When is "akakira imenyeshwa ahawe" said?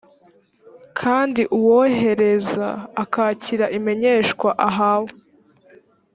3.03-5.11